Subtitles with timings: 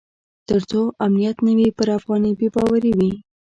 [0.47, 3.13] تر څو امنیت نه وي پر افغانۍ بې باوري وي.